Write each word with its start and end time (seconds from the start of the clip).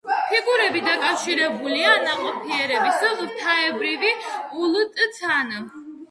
ფიგურები 0.27 0.79
დაკავშირებულია 0.85 1.91
ნაყოფიერების 2.05 3.03
ღვთაების 3.19 4.25
კულტთან. 4.55 5.53